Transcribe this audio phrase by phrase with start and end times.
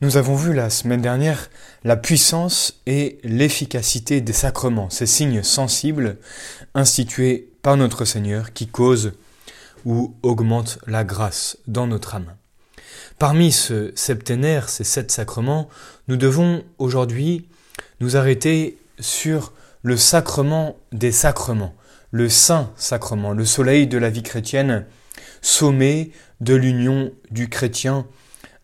[0.00, 1.50] Nous avons vu la semaine dernière
[1.84, 6.16] la puissance et l'efficacité des sacrements, ces signes sensibles
[6.74, 9.12] institués par notre Seigneur qui causent
[9.84, 12.34] ou augmentent la grâce dans notre âme.
[13.20, 15.68] Parmi ce septénaire, ces sept sacrements,
[16.08, 17.46] nous devons aujourd'hui
[18.00, 19.52] nous arrêter sur
[19.82, 21.74] le sacrement des sacrements,
[22.10, 24.86] le saint sacrement, le soleil de la vie chrétienne,
[25.40, 28.06] sommet de l'union du chrétien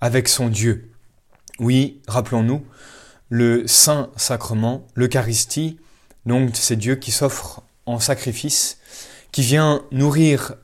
[0.00, 0.89] avec son Dieu.
[1.60, 2.64] Oui, rappelons-nous,
[3.28, 5.78] le saint sacrement, l'Eucharistie,
[6.24, 8.78] donc c'est Dieu qui s'offre en sacrifice,
[9.30, 10.54] qui vient nourrir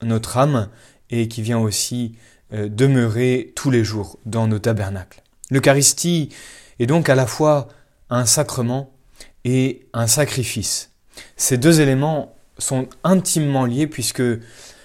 [0.00, 0.70] notre âme
[1.10, 2.16] et qui vient aussi
[2.54, 5.22] euh, demeurer tous les jours dans nos tabernacles.
[5.50, 6.30] L'Eucharistie
[6.78, 7.68] est donc à la fois
[8.08, 8.94] un sacrement
[9.44, 10.90] et un sacrifice.
[11.36, 14.22] Ces deux éléments sont intimement liés puisque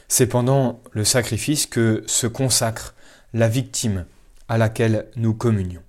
[0.09, 2.93] c'est pendant le sacrifice que se consacre
[3.33, 4.05] la victime
[4.51, 5.81] à laquelle nous communions.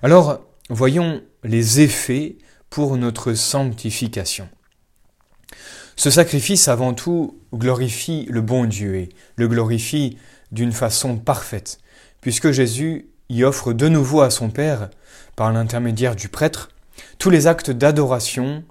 [0.00, 2.38] Alors, voyons les effets
[2.70, 4.48] pour notre sanctification.
[5.96, 10.18] Ce sacrifice, avant tout, glorifie le bon Dieu et le glorifie
[10.52, 11.80] d'une façon parfaite,
[12.20, 14.90] puisque Jésus y offre de nouveau à son Père,
[15.34, 16.70] par l'intermédiaire du prêtre,
[17.18, 18.62] tous les actes d'adoration,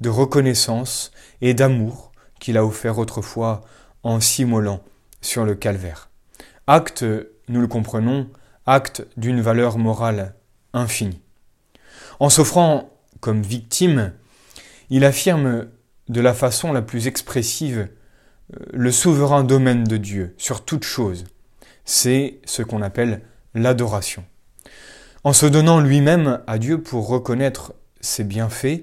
[0.00, 1.12] de reconnaissance
[1.42, 3.60] et d'amour qu'il a offert autrefois
[4.02, 4.82] en s'immolant
[5.20, 6.08] sur le calvaire.
[6.66, 7.04] Acte,
[7.48, 8.30] nous le comprenons,
[8.66, 10.34] acte d'une valeur morale
[10.72, 11.20] infinie.
[12.20, 14.12] En s'offrant comme victime,
[14.90, 15.68] il affirme
[16.08, 17.88] de la façon la plus expressive
[18.52, 21.24] euh, le souverain domaine de Dieu sur toute chose.
[21.84, 23.22] C'est ce qu'on appelle
[23.54, 24.24] l'adoration.
[25.24, 28.82] En se donnant lui-même à Dieu pour reconnaître ses bienfaits,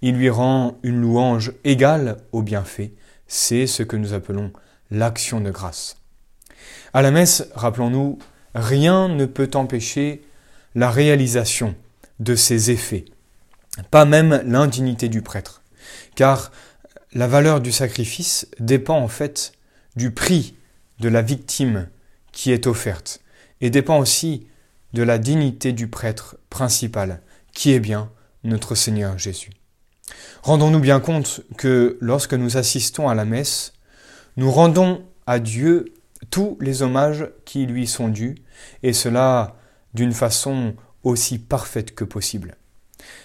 [0.00, 2.90] il lui rend une louange égale aux bienfaits.
[3.26, 4.52] C'est ce que nous appelons
[4.90, 5.96] l'action de grâce.
[6.92, 8.18] À la messe, rappelons-nous,
[8.54, 10.22] rien ne peut empêcher
[10.74, 11.74] la réalisation
[12.20, 13.04] de ces effets,
[13.90, 15.62] pas même l'indignité du prêtre,
[16.14, 16.52] car
[17.12, 19.52] la valeur du sacrifice dépend en fait
[19.96, 20.54] du prix
[21.00, 21.88] de la victime
[22.32, 23.20] qui est offerte,
[23.60, 24.46] et dépend aussi
[24.92, 27.20] de la dignité du prêtre principal,
[27.52, 28.10] qui est bien
[28.44, 29.50] notre Seigneur Jésus.
[30.42, 33.72] Rendons-nous bien compte que lorsque nous assistons à la messe,
[34.36, 35.94] nous rendons à Dieu
[36.30, 38.36] tous les hommages qui lui sont dus,
[38.82, 39.56] et cela
[39.94, 40.74] d'une façon
[41.04, 42.56] aussi parfaite que possible.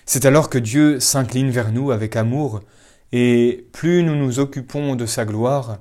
[0.05, 2.61] C'est alors que Dieu s'incline vers nous avec amour,
[3.11, 5.79] et plus nous nous occupons de sa gloire,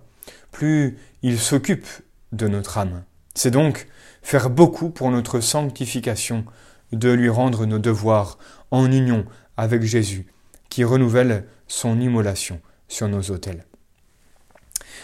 [0.53, 1.87] plus il s'occupe
[2.33, 3.05] de notre âme.
[3.35, 3.89] C'est donc
[4.23, 6.45] faire beaucoup pour notre sanctification,
[6.93, 8.39] de lui rendre nos devoirs
[8.71, 9.25] en union
[9.57, 10.27] avec Jésus,
[10.69, 13.65] qui renouvelle son immolation sur nos autels.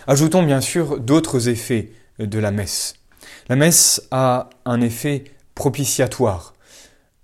[0.07, 2.95] Ajoutons bien sûr d'autres effets de la messe.
[3.49, 6.55] La messe a un effet propitiatoire.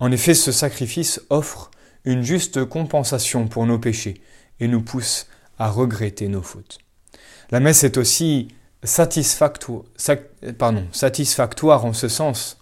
[0.01, 1.71] En effet, ce sacrifice offre
[2.05, 4.21] une juste compensation pour nos péchés
[4.61, 5.27] et nous pousse
[5.59, 6.79] à regretter nos fautes.
[7.51, 8.49] La messe est aussi
[8.83, 9.83] satisfactoire,
[10.93, 12.59] satisfactoire en ce sens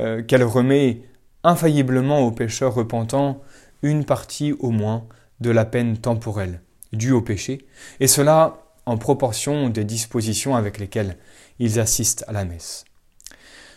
[0.00, 1.02] euh, qu'elle remet
[1.42, 3.42] infailliblement aux pécheurs repentants
[3.82, 5.06] une partie au moins
[5.40, 7.66] de la peine temporelle due au péché,
[8.00, 11.16] et cela en proportion des dispositions avec lesquelles
[11.58, 12.84] ils assistent à la messe.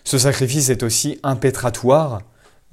[0.03, 2.21] Ce sacrifice est aussi impétratoire,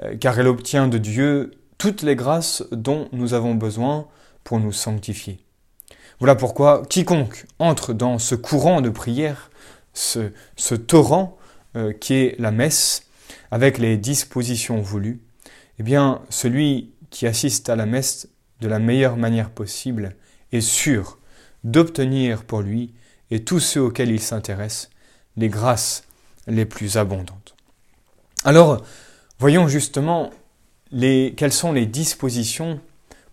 [0.03, 4.07] euh, car elle obtient de Dieu toutes les grâces dont nous avons besoin
[4.45, 5.45] pour nous sanctifier.
[6.21, 9.51] Voilà pourquoi quiconque entre dans ce courant de prière,
[9.93, 11.37] ce, ce torrent
[11.77, 13.09] euh, qui est la messe,
[13.51, 15.21] avec les dispositions voulues,
[15.79, 18.29] eh bien, celui qui assiste à la messe
[18.61, 20.17] de la meilleure manière possible
[20.53, 21.19] est sûr
[21.65, 22.95] d'obtenir pour lui
[23.31, 24.91] et tous ceux auxquels il s'intéresse
[25.37, 26.05] les grâces
[26.47, 27.57] les plus abondantes.
[28.45, 28.85] Alors,
[29.39, 30.31] voyons justement
[30.93, 32.81] les, quelles sont les dispositions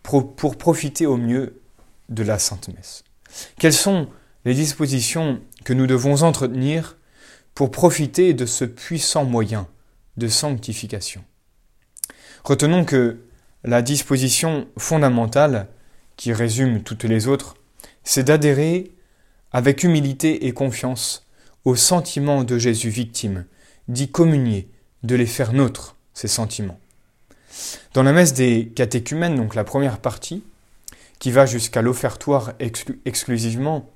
[0.01, 1.61] pour, pour profiter au mieux
[2.09, 3.03] de la Sainte Messe.
[3.59, 4.07] Quelles sont
[4.45, 6.97] les dispositions que nous devons entretenir
[7.53, 9.67] pour profiter de ce puissant moyen
[10.17, 11.23] de sanctification?
[12.43, 13.19] Retenons que
[13.63, 15.67] la disposition fondamentale,
[16.17, 17.55] qui résume toutes les autres,
[18.03, 18.91] c'est d'adhérer
[19.51, 21.25] avec humilité et confiance
[21.65, 23.45] aux sentiments de Jésus victime,
[23.87, 24.69] d'y communier,
[25.03, 26.79] de les faire nôtres, ces sentiments.
[27.93, 30.43] Dans la messe des catéchumènes, donc la première partie,
[31.19, 32.53] qui va jusqu'à l'offertoire
[33.05, 33.89] exclusivement,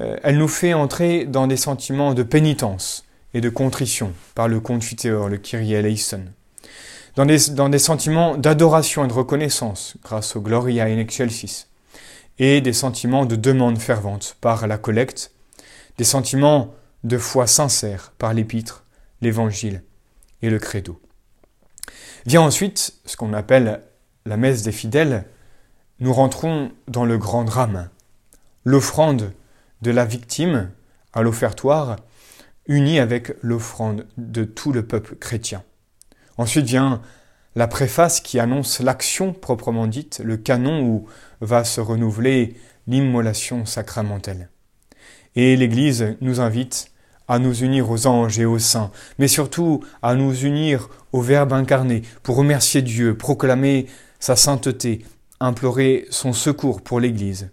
[0.00, 4.60] euh, elle nous fait entrer dans des sentiments de pénitence et de contrition par le
[4.60, 6.24] confiteur, le Kyrie eleison,
[7.16, 11.66] dans des, dans des sentiments d'adoration et de reconnaissance grâce au Gloria in excelsis,
[12.38, 15.32] et des sentiments de demande fervente par la collecte,
[15.98, 18.84] des sentiments de foi sincère par l'épître,
[19.20, 19.82] l'évangile
[20.42, 21.00] et le credo.
[22.26, 23.82] Vient ensuite ce qu'on appelle
[24.24, 25.26] la messe des fidèles.
[26.00, 27.90] Nous rentrons dans le grand drame,
[28.64, 29.32] l'offrande
[29.82, 30.70] de la victime
[31.12, 31.96] à l'offertoire,
[32.66, 35.62] unie avec l'offrande de tout le peuple chrétien.
[36.38, 37.02] Ensuite vient
[37.56, 41.06] la préface qui annonce l'action proprement dite, le canon où
[41.40, 42.56] va se renouveler
[42.86, 44.50] l'immolation sacramentelle.
[45.36, 46.90] Et l'Église nous invite
[47.26, 51.52] à nous unir aux anges et aux saints, mais surtout à nous unir au Verbe
[51.52, 53.86] incarné pour remercier Dieu, proclamer
[54.20, 55.04] sa sainteté,
[55.40, 57.50] implorer son secours pour l'Église.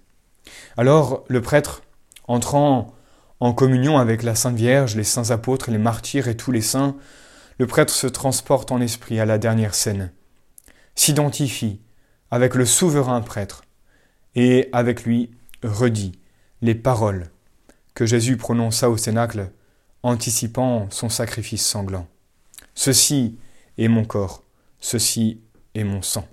[0.78, 1.84] Alors le prêtre,
[2.28, 2.94] entrant
[3.40, 6.96] en communion avec la Sainte Vierge, les saints apôtres, les martyrs et tous les saints,
[7.62, 10.12] le prêtre se transporte en esprit à la dernière scène,
[10.96, 11.80] s'identifie
[12.32, 13.62] avec le souverain prêtre
[14.34, 15.30] et avec lui
[15.62, 16.14] redit
[16.64, 17.30] les paroles
[17.94, 19.52] que Jésus prononça au Cénacle
[20.02, 22.08] anticipant son sacrifice sanglant.
[22.74, 23.38] Ceci
[23.78, 24.42] est mon corps,
[24.80, 25.40] ceci
[25.76, 26.28] est mon sang.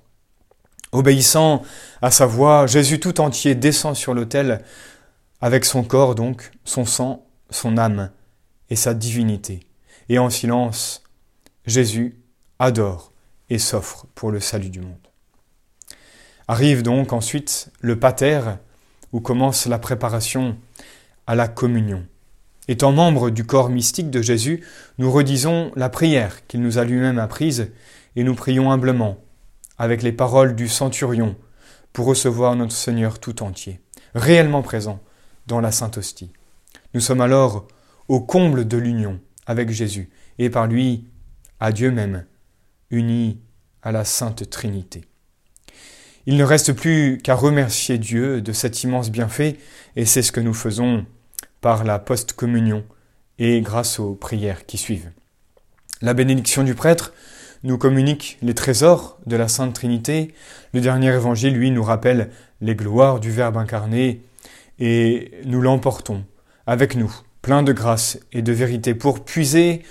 [0.93, 1.61] Obéissant
[2.01, 4.65] à sa voix, Jésus tout entier descend sur l'autel
[5.43, 8.13] avec son corps donc, son sang, son âme
[8.71, 9.61] et sa divinité.
[10.09, 11.03] Et en silence,
[11.69, 12.17] Jésus
[12.59, 13.13] adore
[13.51, 14.97] et s'offre pour le salut du monde.
[16.49, 18.41] Arrive donc ensuite le pater,
[19.13, 20.57] où commence la préparation
[21.27, 22.07] à la communion.
[22.69, 24.65] Étant membre du corps mystique de Jésus,
[24.97, 27.71] nous redisons la prière qu'il nous a lui-même apprise
[28.17, 29.19] et nous prions humblement,
[29.77, 31.37] avec les paroles du centurion,
[31.93, 33.79] pour recevoir notre Seigneur tout entier,
[34.15, 35.01] réellement présent
[35.47, 36.33] dans la Sainte Hostie.
[36.95, 37.69] Nous sommes alors
[38.09, 41.05] au comble de l'union avec Jésus et par lui
[41.61, 42.25] à Dieu même,
[42.91, 43.41] unis
[43.83, 45.05] à la Sainte Trinité.
[46.27, 49.57] Il ne reste plus qu'à remercier Dieu de cet immense bienfait
[49.97, 51.07] et c'est ce que nous faisons
[51.61, 52.85] par la post-communion
[53.39, 55.11] et grâce aux prières qui suivent.
[56.03, 57.13] La bénédiction du prêtre
[57.65, 60.35] nous communique les trésors de la Sainte Trinité.
[60.73, 64.23] Le dernier évangile, lui, nous rappelle les gloires du Verbe incarné
[64.79, 66.25] et nous l'emportons
[66.67, 67.13] avec nous,
[67.43, 69.83] plein de grâce et de vérité, pour puiser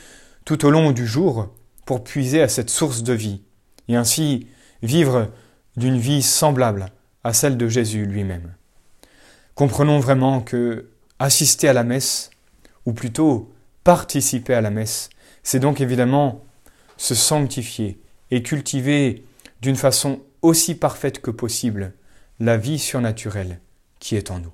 [0.45, 1.49] tout au long du jour,
[1.87, 3.41] pour puiser à cette source de vie,
[3.87, 4.47] et ainsi
[4.83, 5.31] vivre
[5.77, 6.87] d'une vie semblable
[7.23, 8.53] à celle de Jésus lui-même.
[9.55, 12.29] Comprenons vraiment que assister à la messe,
[12.85, 13.53] ou plutôt
[13.85, 15.09] participer à la messe,
[15.43, 16.43] c'est donc évidemment
[16.97, 17.99] se sanctifier
[18.31, 19.23] et cultiver
[19.61, 21.93] d'une façon aussi parfaite que possible
[22.41, 23.61] la vie surnaturelle
[23.99, 24.53] qui est en nous.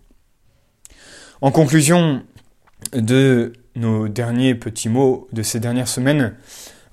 [1.42, 2.24] En conclusion
[2.94, 6.36] de nos derniers petits mots de ces dernières semaines,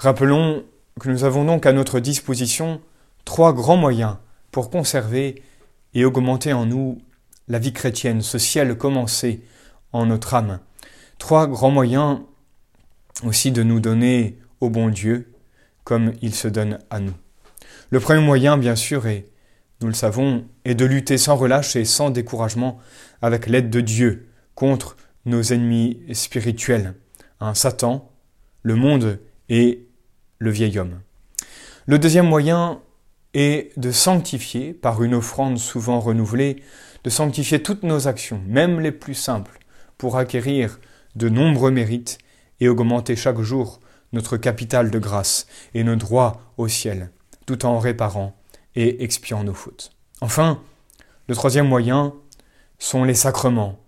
[0.00, 0.64] rappelons
[0.98, 2.80] que nous avons donc à notre disposition
[3.24, 4.16] trois grands moyens
[4.50, 5.42] pour conserver
[5.94, 6.98] et augmenter en nous
[7.48, 9.42] la vie chrétienne, ce ciel commencé
[9.92, 10.60] en notre âme.
[11.18, 12.20] Trois grands moyens
[13.24, 15.32] aussi de nous donner au bon Dieu
[15.84, 17.14] comme il se donne à nous.
[17.90, 19.26] Le premier moyen, bien sûr, est,
[19.82, 22.78] nous le savons, est de lutter sans relâche et sans découragement
[23.20, 24.96] avec l'aide de Dieu contre
[25.26, 26.94] nos ennemis spirituels,
[27.40, 28.10] un Satan,
[28.62, 29.89] le monde et
[30.40, 31.00] le vieil homme.
[31.86, 32.80] Le deuxième moyen
[33.34, 36.62] est de sanctifier, par une offrande souvent renouvelée,
[37.04, 39.60] de sanctifier toutes nos actions, même les plus simples,
[39.98, 40.80] pour acquérir
[41.14, 42.18] de nombreux mérites
[42.58, 43.80] et augmenter chaque jour
[44.12, 47.10] notre capital de grâce et nos droits au ciel,
[47.46, 48.34] tout en réparant
[48.74, 49.92] et expiant nos fautes.
[50.20, 50.62] Enfin,
[51.28, 52.14] le troisième moyen
[52.78, 53.78] sont les sacrements,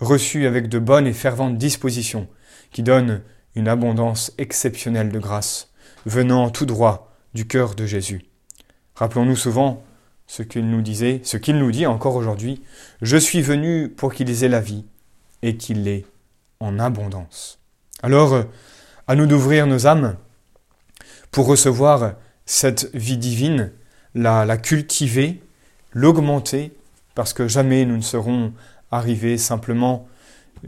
[0.00, 2.28] reçus avec de bonnes et ferventes dispositions,
[2.70, 3.22] qui donnent
[3.54, 5.72] une abondance exceptionnelle de grâce,
[6.06, 8.22] venant tout droit du cœur de Jésus.
[8.94, 9.84] Rappelons-nous souvent
[10.26, 12.62] ce qu'il nous disait, ce qu'il nous dit encore aujourd'hui,
[13.02, 14.86] Je suis venu pour qu'ils aient la vie,
[15.42, 16.06] et qu'il l'est
[16.60, 17.58] en abondance.
[18.02, 18.44] Alors,
[19.06, 20.16] à nous d'ouvrir nos âmes
[21.30, 22.14] pour recevoir
[22.46, 23.72] cette vie divine,
[24.14, 25.42] la, la cultiver,
[25.92, 26.72] l'augmenter,
[27.14, 28.52] parce que jamais nous ne serons
[28.90, 30.08] arrivés simplement,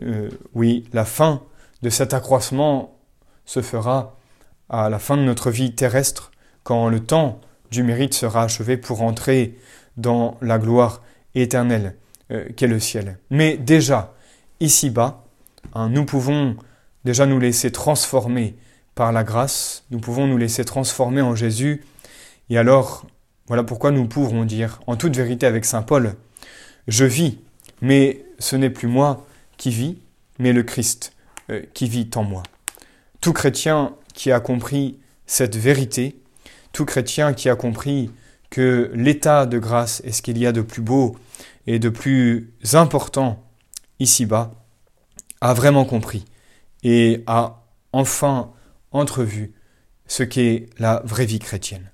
[0.03, 1.43] euh, oui, la fin
[1.83, 2.97] de cet accroissement
[3.47, 4.18] se fera
[4.69, 6.31] à la fin de notre vie terrestre,
[6.63, 9.57] quand le temps du mérite sera achevé pour entrer
[9.97, 11.03] dans la gloire
[11.35, 11.97] éternelle
[12.31, 13.19] euh, qu'est le ciel.
[13.31, 14.15] Mais déjà,
[14.61, 15.25] ici-bas,
[15.75, 16.57] hein, nous pouvons
[17.05, 18.57] déjà nous laisser transformer
[18.95, 21.85] par la grâce, nous pouvons nous laisser transformer en Jésus,
[22.51, 23.07] et alors,
[23.47, 26.15] voilà pourquoi nous pourrons dire, en toute vérité avec Saint Paul,
[26.87, 27.39] je vis,
[27.81, 29.99] mais ce n'est plus moi qui vis,
[30.39, 31.13] mais le Christ
[31.51, 32.43] euh, qui vit en moi.
[33.21, 36.21] Tout chrétien qui a compris cette vérité,
[36.73, 38.11] tout chrétien qui a compris
[38.51, 41.17] que l'état de grâce est ce qu'il y a de plus beau
[41.69, 43.49] et de plus important
[44.01, 44.51] ici-bas,
[45.41, 46.25] a vraiment compris
[46.83, 48.51] et a enfin
[48.91, 49.53] entrevu
[50.09, 51.89] ce qu'est la vraie vie chrétienne.